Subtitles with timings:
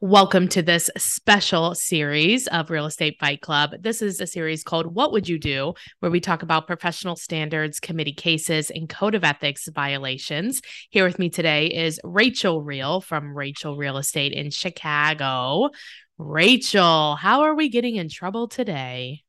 [0.00, 3.70] Welcome to this special series of Real Estate Fight Club.
[3.80, 7.80] This is a series called What Would You Do, where we talk about professional standards,
[7.80, 10.60] committee cases, and code of ethics violations.
[10.90, 15.70] Here with me today is Rachel Real from Rachel Real Estate in Chicago.
[16.18, 19.22] Rachel, how are we getting in trouble today?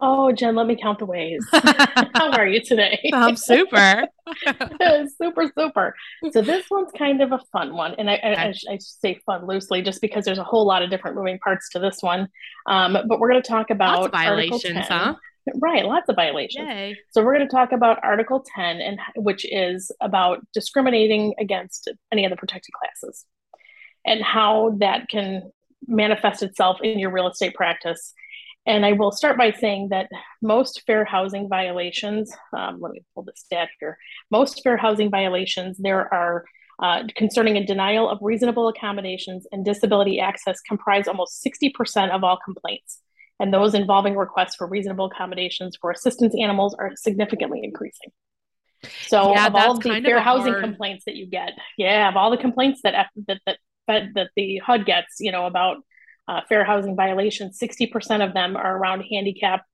[0.00, 1.44] Oh, Jen, let me count the ways.
[1.52, 3.10] How are you today?
[3.12, 4.06] I'm super.
[5.20, 5.94] super, super.
[6.30, 9.82] So this one's kind of a fun one, and I, I, I, say fun loosely
[9.82, 12.28] just because there's a whole lot of different moving parts to this one.
[12.66, 15.16] Um, but we're going to talk about violations, huh?
[15.56, 16.68] Right, lots of violations.
[16.68, 16.96] Yay.
[17.10, 22.24] So we're going to talk about Article 10, and which is about discriminating against any
[22.24, 23.24] of the protected classes,
[24.06, 25.50] and how that can
[25.88, 28.14] manifest itself in your real estate practice
[28.68, 30.10] and I will start by saying that
[30.42, 33.96] most fair housing violations, um, let me pull the stat here,
[34.30, 36.44] most fair housing violations, there are
[36.80, 42.38] uh, concerning a denial of reasonable accommodations and disability access comprise almost 60% of all
[42.44, 43.00] complaints.
[43.40, 48.10] And those involving requests for reasonable accommodations for assistance animals are significantly increasing.
[49.06, 50.64] So, yeah, of all of the fair housing hard...
[50.64, 54.58] complaints that you get, yeah, of all the complaints that that that that, that the
[54.58, 55.78] HUD gets, you know, about
[56.28, 59.64] uh, fair housing violations, 60% of them are around handicap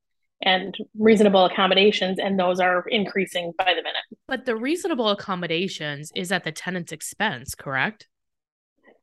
[0.43, 4.05] and reasonable accommodations, and those are increasing by the minute.
[4.29, 8.07] But the reasonable accommodations is at the tenant's expense, correct?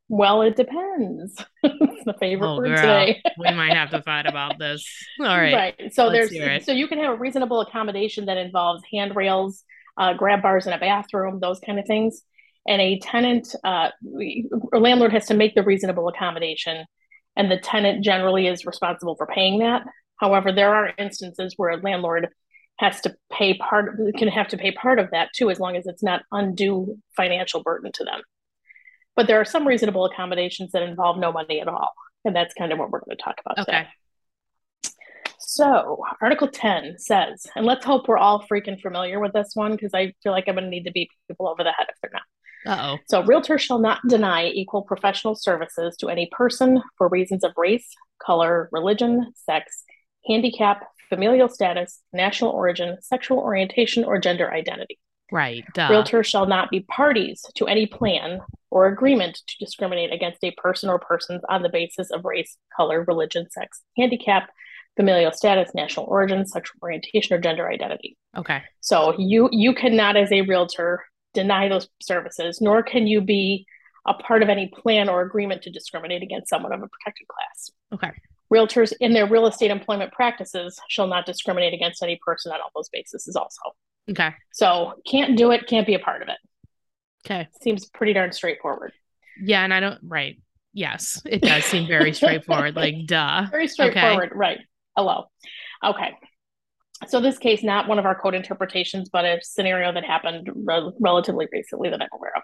[0.08, 1.44] Well, it depends.
[1.64, 2.78] it's the favorite oh, word girl.
[2.78, 3.22] today.
[3.38, 4.86] we might have to fight about this.
[5.20, 5.54] All right.
[5.54, 5.94] Right.
[5.94, 9.64] So Let's there's so you can have a reasonable accommodation that involves handrails,
[9.98, 12.24] uh, grab bars in a bathroom, those kind of things.
[12.68, 13.90] And a tenant, uh,
[14.74, 16.86] a landlord has to make the reasonable accommodation
[17.36, 19.84] and the tenant generally is responsible for paying that.
[20.18, 22.30] However, there are instances where a landlord
[22.78, 25.86] has to pay part can have to pay part of that too, as long as
[25.86, 28.22] it's not undue financial burden to them.
[29.16, 31.92] But there are some reasonable accommodations that involve no money at all,
[32.26, 33.78] and that's kind of what we're going to talk about okay.
[33.78, 33.90] today.
[35.40, 39.92] So, Article 10 says, and let's hope we're all freaking familiar with this one because
[39.94, 42.12] I feel like I'm going to need to beat people over the head if they're
[42.14, 42.22] not.
[42.66, 42.98] Uh-oh.
[43.10, 47.88] So, realtor shall not deny equal professional services to any person for reasons of race,
[48.24, 49.84] color, religion, sex,
[50.28, 55.00] handicap, familial status, national origin, sexual orientation, or gender identity.
[55.32, 55.64] Right.
[55.74, 55.90] Duh.
[55.90, 60.90] Realtors shall not be parties to any plan or agreement to discriminate against a person
[60.90, 64.50] or persons on the basis of race, color, religion, sex, handicap,
[64.98, 68.18] familial status, national origin, sexual orientation, or gender identity.
[68.36, 68.62] Okay.
[68.82, 73.66] So you you cannot, as a realtor, deny those services, nor can you be
[74.06, 77.72] a part of any plan or agreement to discriminate against someone of a protected class.
[77.94, 78.12] Okay.
[78.52, 82.72] Realtors in their real estate employment practices shall not discriminate against any person on all
[82.76, 83.62] those bases also.
[84.10, 84.34] Okay.
[84.52, 86.38] So can't do it, can't be a part of it.
[87.26, 87.48] Okay.
[87.62, 88.94] Seems pretty darn straightforward.
[89.42, 90.42] Yeah, and I don't right.
[90.74, 92.76] Yes, it does seem very straightforward.
[92.76, 93.46] like duh.
[93.52, 94.38] Very straightforward, okay.
[94.38, 94.60] right.
[94.98, 95.26] Hello.
[95.86, 96.12] Okay
[97.08, 100.92] so this case not one of our code interpretations but a scenario that happened re-
[101.00, 102.44] relatively recently that i'm aware of.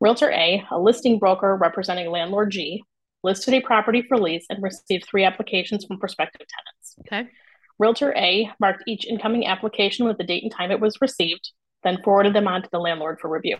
[0.00, 2.82] Realtor a a listing broker representing landlord g
[3.22, 6.96] listed a property for lease and received three applications from prospective tenants.
[7.00, 7.30] Okay.
[7.78, 11.50] Realtor a marked each incoming application with the date and time it was received
[11.82, 13.56] then forwarded them on to the landlord for review.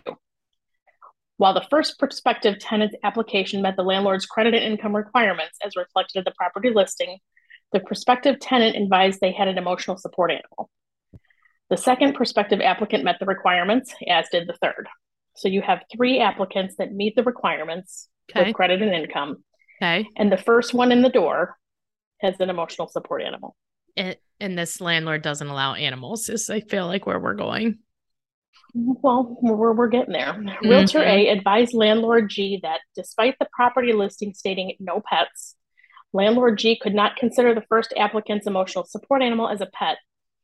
[1.39, 6.19] While the first prospective tenant's application met the landlord's credit and income requirements as reflected
[6.19, 7.19] in the property listing
[7.73, 10.71] the prospective tenant advised they had an emotional support animal.
[11.69, 14.89] The second prospective applicant met the requirements, as did the third.
[15.37, 18.47] So you have three applicants that meet the requirements okay.
[18.47, 19.45] with credit and income.
[19.81, 20.07] Okay.
[20.17, 21.57] And the first one in the door
[22.21, 23.55] has an emotional support animal.
[23.97, 27.79] And, and this landlord doesn't allow animals, is I feel like where we're going.
[28.75, 30.35] Well, we're, we're getting there.
[30.35, 30.69] Mm-hmm.
[30.69, 35.57] Realtor A advised landlord G that despite the property listing stating no pets,
[36.13, 39.99] landlord G could not consider the first applicant's emotional support animal as a pet,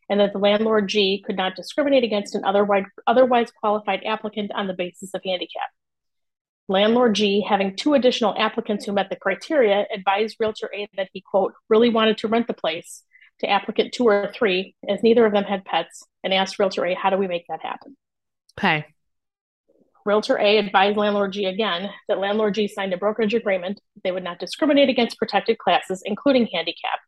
[0.09, 4.67] and that the landlord G could not discriminate against an otherwise, otherwise qualified applicant on
[4.67, 5.69] the basis of handicap.
[6.69, 11.21] Landlord G, having two additional applicants who met the criteria, advised Realtor A that he,
[11.21, 13.03] quote, really wanted to rent the place
[13.41, 16.95] to applicant two or three, as neither of them had pets, and asked Realtor A,
[16.95, 17.97] how do we make that happen?
[18.59, 18.87] Okay.
[20.07, 24.13] Realtor A advised Landlord G again that Landlord G signed a brokerage agreement that they
[24.13, 27.01] would not discriminate against protected classes, including handicap,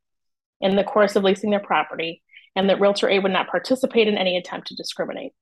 [0.61, 2.23] in the course of leasing their property,
[2.57, 5.33] and that Realtor A would not participate in any attempt to discriminate.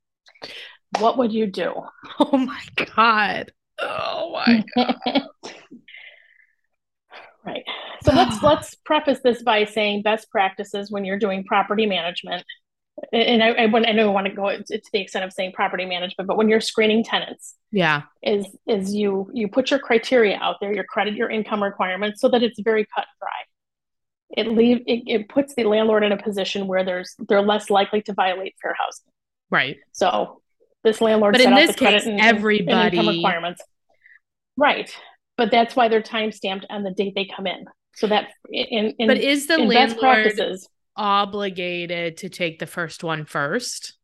[0.98, 1.72] What would you do?
[2.18, 2.60] Oh my
[2.94, 3.52] God.
[3.78, 5.22] Oh my God.
[7.44, 7.64] right.
[8.04, 12.44] So let's let's preface this by saying best practices when you're doing property management
[13.12, 16.26] and I, I, I don't want to go to the extent of saying property management,
[16.26, 20.72] but when you're screening tenants, yeah, is is you you put your criteria out there,
[20.72, 24.42] your credit, your income requirements, so that it's very cut and dry.
[24.42, 28.02] It leave it, it puts the landlord in a position where there's they're less likely
[28.02, 29.12] to violate fair housing.
[29.50, 29.76] Right.
[29.92, 30.40] So
[30.82, 33.62] this landlord, but in this case, and, everybody and requirements.
[34.56, 34.90] Right,
[35.36, 37.66] but that's why they're time stamped on the date they come in.
[37.94, 43.24] So that in, in but is the landlord practices, obligated to take the first one
[43.24, 43.94] first?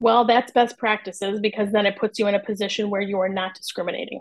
[0.00, 3.28] Well, that's best practices because then it puts you in a position where you are
[3.28, 4.20] not discriminating.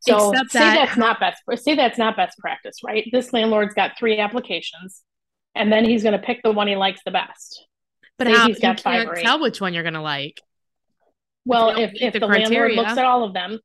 [0.00, 1.42] So Except say that, that's not best.
[1.62, 3.06] Say that's not best practice, right?
[3.12, 5.02] This landlord's got three applications,
[5.54, 7.66] and then he's going to pick the one he likes the best.
[8.16, 10.40] But say how he's got you can't tell which one you're going to like.
[11.44, 13.58] Well, if, if, if the, the landlord looks at all of them,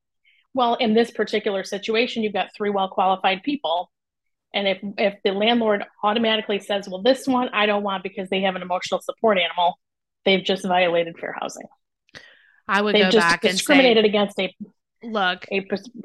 [0.53, 3.91] well, in this particular situation, you've got three well qualified people,
[4.55, 8.41] and if if the landlord automatically says, "Well, this one I don't want because they
[8.41, 9.77] have an emotional support animal,"
[10.23, 11.67] they've just violated fair housing.
[12.67, 15.57] I would they've go just back discriminated and say, against a look a,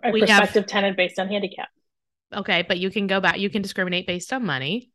[0.05, 1.69] a prospective have, tenant based on handicap.
[2.35, 3.39] Okay, but you can go back.
[3.39, 4.91] You can discriminate based on money.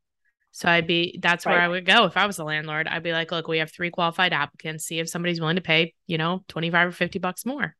[0.51, 1.53] So I'd be that's right.
[1.53, 2.87] where I would go if I was a landlord.
[2.87, 4.85] I'd be like, look, we have three qualified applicants.
[4.85, 7.75] See if somebody's willing to pay, you know, twenty five or fifty bucks more.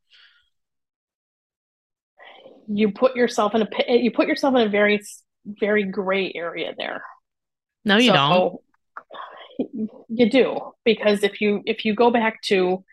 [2.68, 5.02] You put yourself in a you put yourself in a very
[5.46, 7.04] very gray area there.
[7.84, 9.88] No, you so, don't.
[10.10, 12.84] You do because if you if you go back to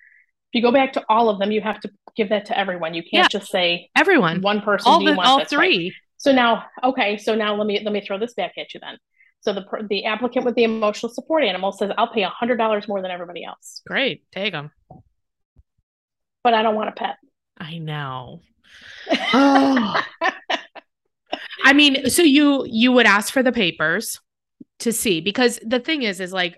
[0.52, 2.94] if you go back to all of them, you have to give that to everyone.
[2.94, 3.40] You can't yeah.
[3.40, 5.87] just say everyone, one person, all, the, all three.
[5.87, 5.93] Right.
[6.19, 8.98] So now, okay, so now let me let me throw this back at you then.
[9.40, 12.87] So the the applicant with the emotional support animal says, "I'll pay a hundred dollars
[12.87, 14.70] more than everybody else." Great, take them.
[16.44, 17.16] But I don't want a pet.
[17.58, 18.40] I know.
[19.32, 20.00] oh.
[21.62, 24.20] I mean, so you you would ask for the papers
[24.81, 26.56] to see because the thing is is like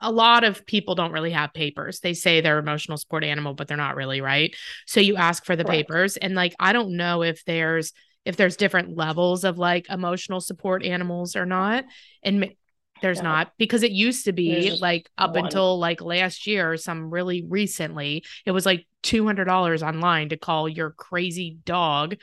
[0.00, 2.00] a lot of people don't really have papers.
[2.00, 4.54] They say they're emotional support animal, but they're not really, right?
[4.86, 7.92] So you ask for the papers and like I don't know if there's
[8.24, 11.84] if there's different levels of like emotional support animals or not.
[12.22, 12.52] And
[13.00, 13.24] there's yeah.
[13.24, 15.44] not because it used to be like up one.
[15.44, 20.68] until like last year or some really recently, it was like $200 online to call
[20.68, 22.16] your crazy dog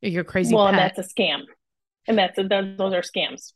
[0.00, 0.94] your crazy well, pet.
[0.96, 1.42] that's a scam
[2.06, 3.52] and that's those, those are scams.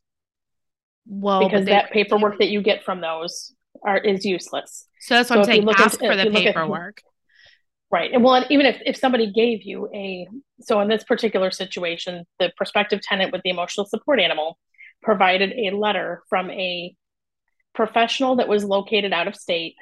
[1.06, 3.54] Well because they, that paperwork that you get from those
[3.84, 4.86] are is useless.
[5.00, 7.04] So that's what so i'm saying ask at, for the paperwork at,
[7.90, 10.26] right and well even if, if somebody gave you a
[10.60, 14.58] so in this particular situation the prospective tenant with the emotional support animal
[15.02, 16.94] provided a letter from a
[17.74, 19.74] professional that was located out of state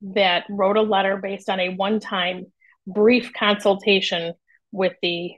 [0.00, 2.46] that wrote a letter based on a one-time
[2.86, 4.32] brief consultation
[4.72, 5.32] with the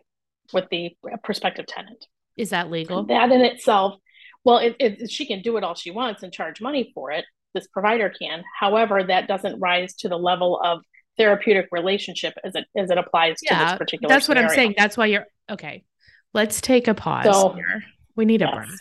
[0.52, 0.90] with the
[1.24, 2.06] prospective tenant
[2.38, 3.04] is that legal?
[3.04, 3.96] That in itself,
[4.44, 7.24] well, it, it, she can do it all she wants and charge money for it.
[7.54, 8.44] This provider can.
[8.58, 10.80] However, that doesn't rise to the level of
[11.16, 14.14] therapeutic relationship as it as it applies yeah, to this particular.
[14.14, 14.46] That's scenario.
[14.46, 14.74] what I'm saying.
[14.76, 15.84] That's why you're okay.
[16.32, 17.82] Let's take a pause so, here.
[18.16, 18.50] We need yes.
[18.52, 18.78] a breath.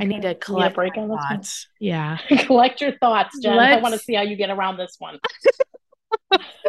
[0.00, 1.68] I need to collect need break on thoughts.
[1.80, 2.18] Yeah.
[2.46, 3.56] collect your thoughts, Jen.
[3.56, 3.78] Let's...
[3.78, 5.18] I want to see how you get around this one.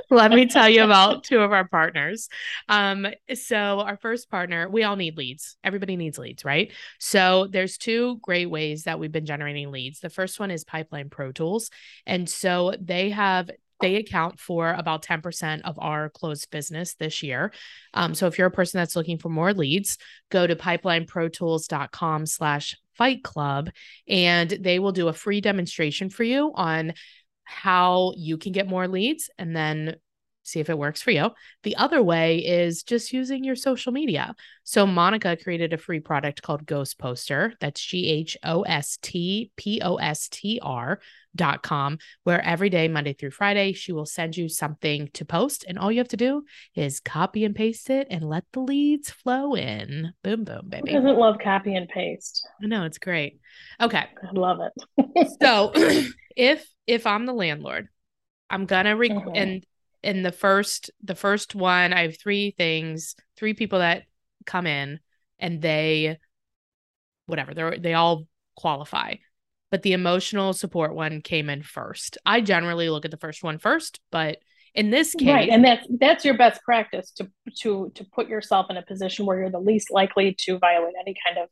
[0.09, 2.30] Let me tell you about two of our partners.
[2.69, 5.57] Um, so our first partner, we all need leads.
[5.63, 6.71] Everybody needs leads, right?
[7.00, 10.00] So there's two great ways that we've been generating leads.
[10.00, 11.69] The first one is Pipeline Pro Tools.
[12.06, 13.50] And so they have
[13.81, 17.51] they account for about 10% of our closed business this year.
[17.94, 19.97] Um, so if you're a person that's looking for more leads,
[20.30, 23.69] go to pipelineprotools.com slash fight club
[24.07, 26.94] and they will do a free demonstration for you on
[27.45, 29.95] how you can get more leads and then
[30.45, 31.31] see if it works for you.
[31.64, 34.35] The other way is just using your social media.
[34.64, 37.54] So Monica created a free product called Ghost Poster.
[37.59, 40.99] That's G H O S T P O S T R
[41.35, 45.66] dot com, where every day, Monday through Friday, she will send you something to post.
[45.68, 46.44] And all you have to do
[46.75, 50.14] is copy and paste it and let the leads flow in.
[50.23, 50.92] Boom, boom, baby.
[50.92, 52.47] Who doesn't love copy and paste?
[52.64, 53.40] I know it's great.
[53.81, 53.97] Okay.
[54.04, 55.37] I love it.
[55.42, 55.71] so
[56.35, 57.90] if if I'm the landlord,
[58.49, 59.35] I'm gonna record mm-hmm.
[59.35, 59.66] and
[60.06, 64.04] in the first the first one, I have three things, three people that
[64.45, 65.00] come in
[65.40, 66.18] and they
[67.26, 69.16] whatever, they they all qualify.
[69.71, 72.18] But the emotional support one came in first.
[72.26, 74.38] I generally look at the first one first, but
[74.74, 78.66] in this case right and that's that's your best practice to to to put yourself
[78.69, 81.47] in a position where you're the least likely to violate any kind of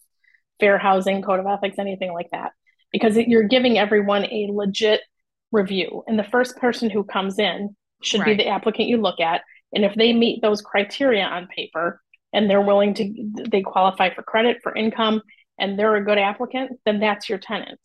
[0.60, 2.51] fair housing code of ethics anything like that
[2.91, 5.00] because you're giving everyone a legit
[5.53, 6.03] review.
[6.07, 8.38] And the first person who comes in should right.
[8.38, 9.41] be the applicant you look at.
[9.74, 13.13] And if they meet those criteria on paper and they're willing to,
[13.50, 15.22] they qualify for credit, for income,
[15.60, 17.79] and they're a good applicant, then that's your tenant.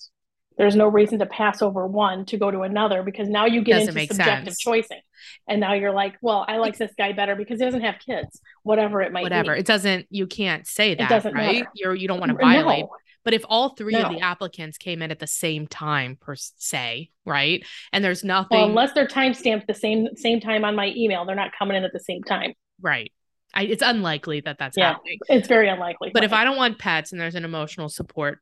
[0.59, 3.79] there's no reason to pass over one to go to another because now you get
[3.87, 4.59] Doesn't into subjective sense.
[4.59, 5.01] choicing.
[5.47, 8.41] And now you're like, well, I like this guy better because he doesn't have kids,
[8.65, 9.45] whatever it might whatever.
[9.45, 9.49] Be.
[9.51, 9.61] Whatever.
[9.61, 11.59] It doesn't, you can't say that, it doesn't right?
[11.61, 11.71] Matter.
[11.75, 12.85] You're, you don't want to violate.
[12.85, 12.91] No.
[13.25, 14.03] But if all three no.
[14.03, 17.65] of the applicants came in at the same time, per se, right?
[17.93, 18.59] And there's nothing.
[18.59, 21.77] Well, unless they're time stamped the same same time on my email, they're not coming
[21.77, 22.55] in at the same time.
[22.81, 23.13] Right.
[23.55, 25.19] I, it's unlikely that that's yeah, happening.
[25.29, 26.11] It's very unlikely.
[26.13, 28.41] But if I don't want pets and there's an emotional support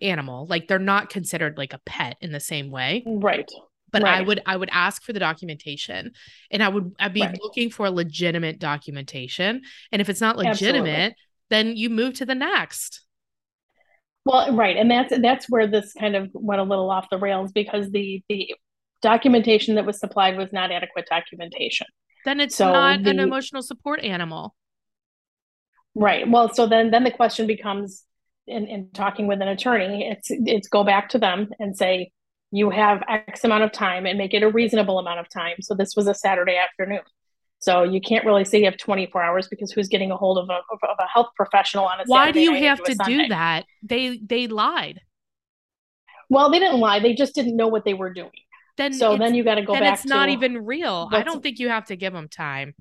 [0.00, 3.02] animal, like they're not considered like a pet in the same way.
[3.06, 3.48] Right.
[3.90, 4.18] But right.
[4.18, 6.12] I would I would ask for the documentation
[6.50, 7.38] and I would I'd be right.
[7.40, 9.62] looking for legitimate documentation.
[9.92, 11.16] And if it's not legitimate, Absolutely.
[11.50, 13.03] then you move to the next.
[14.24, 14.76] Well, right.
[14.76, 18.22] And that's that's where this kind of went a little off the rails because the
[18.28, 18.54] the
[19.02, 21.86] documentation that was supplied was not adequate documentation.
[22.24, 24.54] Then it's so not the, an emotional support animal.
[25.94, 26.28] Right.
[26.28, 28.04] Well, so then then the question becomes
[28.46, 32.10] in, in talking with an attorney, it's it's go back to them and say,
[32.50, 35.56] you have X amount of time and make it a reasonable amount of time.
[35.60, 37.00] So this was a Saturday afternoon.
[37.64, 40.48] So you can't really say you have 24 hours because who's getting a hold of
[40.50, 43.64] a, of a health professional on a Why Saturday do you have to do that?
[43.82, 45.00] They they lied.
[46.30, 47.00] Well, they didn't lie.
[47.00, 48.30] They just didn't know what they were doing
[48.76, 49.94] then so then you got to go back.
[49.94, 51.08] It's not even real.
[51.12, 52.74] I don't think you have to give them time.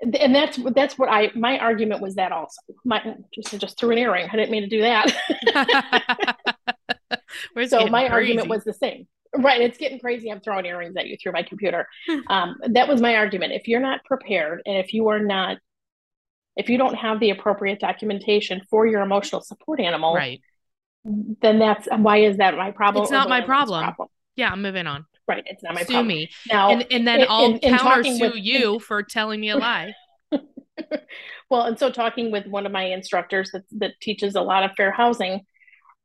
[0.00, 2.60] And that's that's what I my argument was that also.
[2.84, 4.28] My just just threw an earring.
[4.30, 5.10] I didn't mean to do that.
[7.68, 8.12] so my crazy.
[8.12, 9.06] argument was the same.
[9.38, 10.30] Right, it's getting crazy.
[10.30, 11.86] I'm throwing earrings at you through my computer.
[12.28, 13.52] um, that was my argument.
[13.52, 15.58] If you're not prepared, and if you are not,
[16.56, 20.40] if you don't have the appropriate documentation for your emotional support animal, right,
[21.04, 23.02] then that's why is that my problem?
[23.02, 23.82] It's not my problem.
[23.82, 24.08] problem.
[24.36, 25.06] Yeah, I'm moving on.
[25.28, 25.44] Right.
[25.46, 25.86] It's not my problem.
[25.86, 26.08] sue problem.
[26.08, 26.30] me.
[26.50, 29.50] Now, and, and then in, I'll in, in counter sue with, you for telling me
[29.50, 29.94] a lie.
[31.50, 34.72] well, and so talking with one of my instructors that, that teaches a lot of
[34.76, 35.40] fair housing,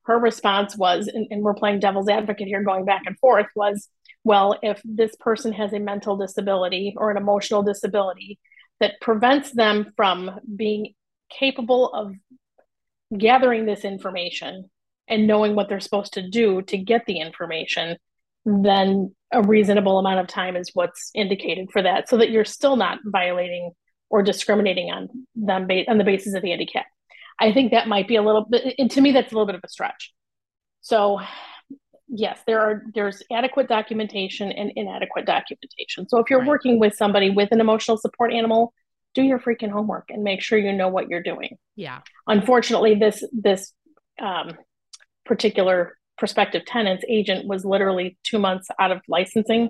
[0.06, 3.88] her response was, and, and we're playing devil's advocate here, going back and forth, was,
[4.24, 8.40] well, if this person has a mental disability or an emotional disability
[8.80, 10.94] that prevents them from being
[11.30, 12.14] capable of
[13.18, 14.70] gathering this information
[15.08, 17.98] and knowing what they're supposed to do to get the information,
[18.46, 22.76] then a reasonable amount of time is what's indicated for that so that you're still
[22.76, 23.72] not violating
[24.10, 26.86] or discriminating on them ba- on the basis of the handicap.
[27.42, 29.56] I think that might be a little bit and to me that's a little bit
[29.56, 30.14] of a stretch.
[30.82, 31.20] So
[32.08, 36.08] yes, there are there's adequate documentation and inadequate documentation.
[36.08, 36.48] So if you're right.
[36.48, 38.74] working with somebody with an emotional support animal,
[39.14, 41.58] do your freaking homework and make sure you know what you're doing.
[41.76, 42.00] Yeah.
[42.28, 43.74] Unfortunately, this this
[44.22, 44.58] um,
[45.26, 49.70] particular prospective tenant's agent was literally two months out of licensing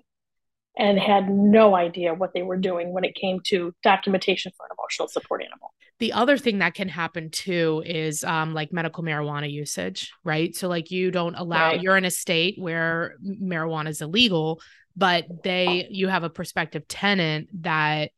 [0.77, 4.71] and had no idea what they were doing when it came to documentation for an
[4.77, 5.73] emotional support animal.
[5.99, 10.55] The other thing that can happen too is um, like medical marijuana usage, right?
[10.55, 11.81] So, like, you don't allow, right.
[11.81, 14.61] you're in a state where marijuana is illegal,
[14.95, 18.11] but they, you have a prospective tenant that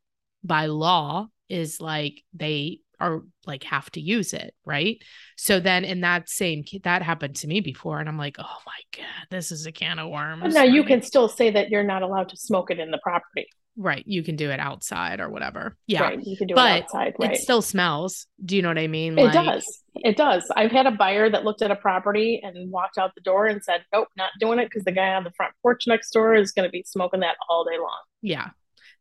[0.44, 5.02] by law is like they are like have to use it right?
[5.38, 8.80] So then in that same that happened to me before and i'm like oh my
[8.96, 12.02] god this is a can of worms now you can still say that you're not
[12.02, 13.48] allowed to smoke it in the property.
[13.76, 15.76] Right you can do it outside or whatever.
[15.88, 16.20] Yeah right.
[16.24, 17.32] you can do but it outside right.
[17.32, 18.28] it still smells.
[18.44, 19.18] Do you know what i mean?
[19.18, 20.50] It like, does it does.
[20.56, 23.64] I've had a buyer that looked at a property and walked out the door and
[23.64, 26.52] said nope not doing it because the guy on the front porch next door is
[26.52, 28.02] going to be smoking that all day long.
[28.22, 28.50] Yeah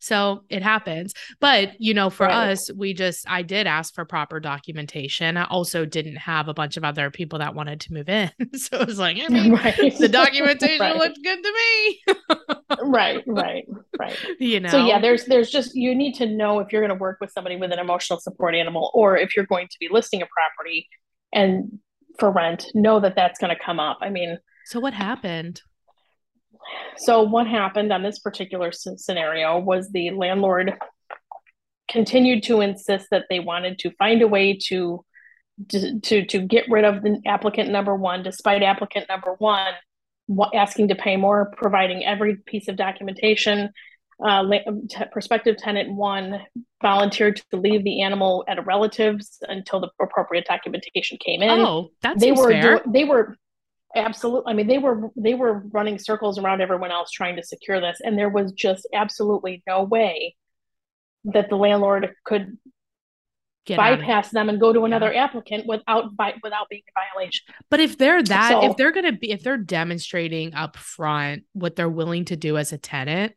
[0.03, 1.15] so it happens.
[1.39, 2.51] But, you know, for right.
[2.51, 5.37] us, we just, I did ask for proper documentation.
[5.37, 8.31] I also didn't have a bunch of other people that wanted to move in.
[8.57, 9.97] so it was like, I mean, right.
[9.97, 10.97] the documentation right.
[10.97, 12.15] looked good to me.
[12.83, 13.65] right, right,
[13.97, 14.19] right.
[14.41, 17.01] You know, so yeah, there's, there's just, you need to know if you're going to
[17.01, 20.21] work with somebody with an emotional support animal or if you're going to be listing
[20.21, 20.89] a property
[21.33, 21.79] and
[22.19, 23.99] for rent, know that that's going to come up.
[24.01, 25.63] I mean, so what happened?
[26.97, 30.75] So what happened on this particular scenario was the landlord
[31.91, 35.05] continued to insist that they wanted to find a way to
[35.69, 39.75] to to get rid of the applicant number one, despite applicant number one
[40.55, 43.71] asking to pay more, providing every piece of documentation.
[44.25, 44.45] Uh,
[45.11, 46.41] prospective tenant one
[46.81, 51.51] volunteered to leave the animal at a relative's until the appropriate documentation came in.
[51.51, 52.81] Oh, that's they were fair.
[52.87, 53.37] they were
[53.95, 57.81] absolutely i mean they were they were running circles around everyone else trying to secure
[57.81, 60.35] this and there was just absolutely no way
[61.25, 62.59] that the landlord could
[63.65, 65.23] Get bypass them and go to another yeah.
[65.23, 67.47] applicant without by, without being in violation.
[67.71, 71.45] But if they're that, so, if they're going to be, if they're demonstrating up front
[71.53, 73.35] what they're willing to do as a tenant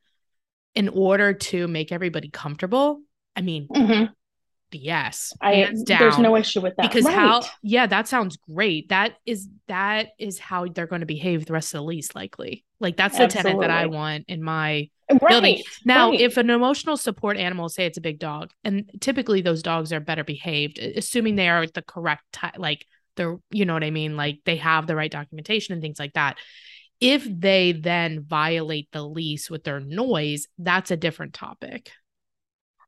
[0.73, 3.01] in order to make everybody comfortable,
[3.35, 4.05] I mean, mm-hmm.
[4.71, 6.89] Yes I there's no issue with that.
[6.89, 7.15] Because right.
[7.15, 8.89] how yeah that sounds great.
[8.89, 12.65] That is that is how they're going to behave the rest of the lease likely.
[12.79, 13.51] Like that's the Absolutely.
[13.51, 16.19] tenant that i want in my right, building now right.
[16.19, 20.01] if an emotional support animal say it's a big dog and typically those dogs are
[20.01, 24.15] better behaved assuming they are the correct type like they're you know what i mean?
[24.15, 26.37] Like they have the right documentation and things like that.
[27.01, 31.91] If they then violate the lease with their noise that's a different topic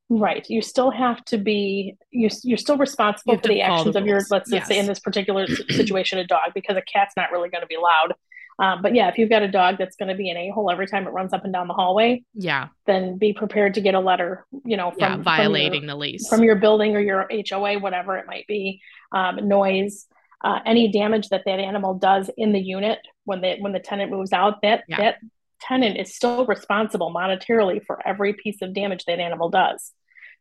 [0.10, 0.46] Right.
[0.50, 4.06] You still have to be you you're still responsible have for the actions the of
[4.06, 7.50] your let's just say in this particular situation a dog because a cat's not really
[7.50, 8.14] going to be loud.
[8.60, 10.88] Um, but yeah, if you've got a dog that's going to be an a-hole every
[10.88, 14.00] time it runs up and down the hallway, yeah then be prepared to get a
[14.00, 17.28] letter, you know, from, yeah from violating your, the lease from your building or your
[17.30, 20.08] HOA, whatever it might be, um, noise,
[20.44, 24.12] uh, any damage that that animal does in the unit when the when the tenant
[24.12, 24.98] moves out, that Yeah.
[24.98, 25.18] that
[25.62, 29.92] tenant is still responsible monetarily for every piece of damage that animal does.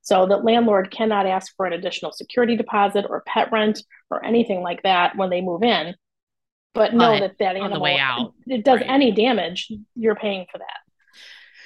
[0.03, 4.61] So the landlord cannot ask for an additional security deposit or pet rent or anything
[4.63, 5.95] like that when they move in.
[6.75, 8.89] But know But that that animal, out, it does right.
[8.91, 10.81] any damage, you're paying for that.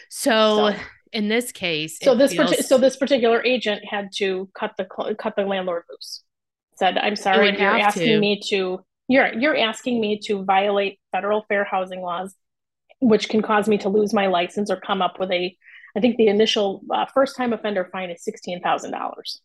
[0.09, 0.79] so, So-
[1.13, 4.85] in this case So this feels- parti- so this particular agent had to cut the
[5.19, 6.23] cut the landlord loose.
[6.77, 8.21] Said, "I'm sorry, you're asking to.
[8.21, 12.35] me to you're you're asking me to violate federal fair housing laws,
[13.01, 15.57] which can cause me to lose my license or come up with a
[15.97, 19.41] I think the initial uh, first time offender fine is sixteen thousand dollars,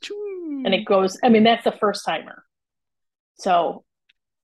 [0.64, 1.18] and it goes.
[1.24, 2.44] I mean, that's the first timer.
[3.38, 3.84] So,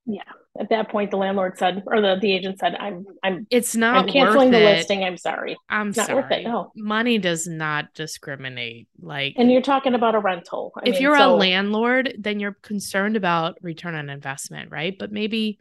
[0.04, 0.22] yeah,
[0.58, 3.96] at that point, the landlord said, or the, the agent said, "I'm I'm it's not
[3.96, 5.04] I'm canceling the listing.
[5.04, 6.22] I'm sorry." I'm It's not sorry.
[6.22, 6.72] worth it, no.
[6.74, 8.88] Money does not discriminate.
[9.00, 10.72] Like And you're talking about a rental.
[10.76, 14.96] I if mean, you're so- a landlord, then you're concerned about return on investment, right?
[14.98, 15.60] But maybe,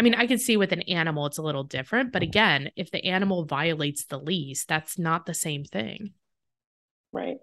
[0.00, 2.10] I mean, I can see with an animal, it's a little different.
[2.10, 6.14] But again, if the animal violates the lease, that's not the same thing.
[7.12, 7.36] right.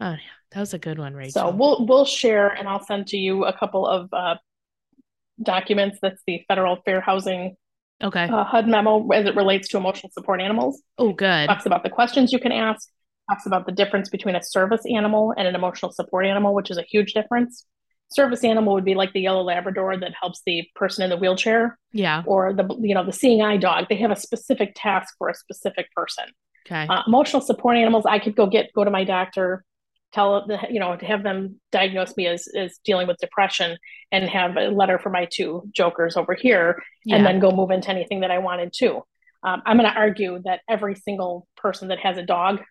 [0.00, 0.16] Oh, yeah,
[0.52, 1.32] that was a good one, Rachel.
[1.32, 4.36] So we'll we'll share, and I'll send to you a couple of uh,
[5.42, 5.98] documents.
[6.00, 7.54] That's the Federal Fair Housing
[8.02, 8.24] okay.
[8.24, 10.82] uh, HUD memo as it relates to emotional support animals.
[10.96, 11.48] oh, good.
[11.48, 12.88] Talks about the questions you can ask.
[13.30, 16.78] Talks about the difference between a service animal and an emotional support animal, which is
[16.78, 17.66] a huge difference.
[18.14, 21.78] Service animal would be like the yellow Labrador that helps the person in the wheelchair,
[21.92, 22.22] Yeah.
[22.26, 23.86] or the you know the seeing eye dog.
[23.88, 26.24] They have a specific task for a specific person.
[26.66, 26.86] Okay.
[26.88, 29.64] Uh, emotional support animals, I could go get go to my doctor,
[30.12, 33.76] tell the you know to have them diagnose me as as dealing with depression,
[34.12, 37.16] and have a letter for my two jokers over here, yeah.
[37.16, 39.02] and then go move into anything that I wanted to.
[39.42, 42.62] Um, I'm going to argue that every single person that has a dog,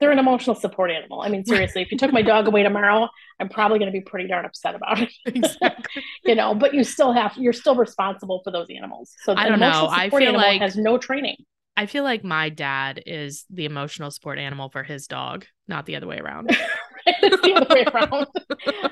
[0.00, 1.22] they're an emotional support animal.
[1.22, 3.08] I mean, seriously, if you took my dog away tomorrow,
[3.40, 5.12] I'm probably going to be pretty darn upset about it.
[5.26, 6.02] exactly.
[6.24, 9.12] you know, but you still have you're still responsible for those animals.
[9.24, 9.66] So I don't know.
[9.66, 11.36] emotional I support feel animal like- has no training.
[11.78, 15.96] I feel like my dad is the emotional support animal for his dog, not the
[15.96, 16.50] other way around.
[17.06, 18.26] it's the other way around.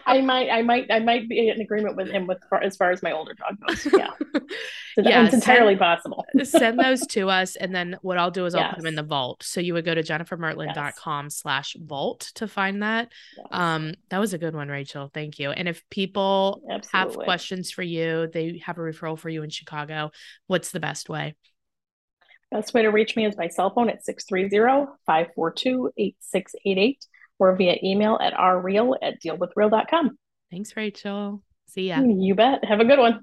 [0.07, 2.91] I might, I might, I might be in agreement with him with far, as far
[2.91, 3.87] as my older dog goes.
[3.99, 4.11] Yeah,
[4.95, 6.25] So Yeah, it's entirely send- possible.
[6.45, 9.03] Send those to us, and then what I'll do is I'll put them in the
[9.03, 9.43] vault.
[9.43, 13.11] So you would go to jennifermertlin.com slash vault to find that.
[13.37, 13.47] Yes.
[13.51, 15.11] Um, that was a good one, Rachel.
[15.13, 15.51] Thank you.
[15.51, 20.11] And if people have questions for you, they have a referral for you in Chicago.
[20.47, 21.35] What's the best way?
[22.51, 26.97] Best way to reach me is by cell phone at 630-542-8688
[27.39, 30.19] or via email at rreal at dealwithreal.com.
[30.51, 31.43] Thanks, Rachel.
[31.67, 32.01] See ya.
[32.01, 32.65] You bet.
[32.65, 33.21] Have a good one.